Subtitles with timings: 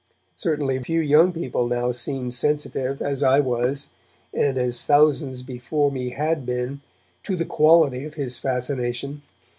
[0.33, 3.91] Certainly few young people now seem sensitive, as I was,
[4.33, 6.81] and as thousands before me had been,
[7.21, 9.21] to the quality of his fascination.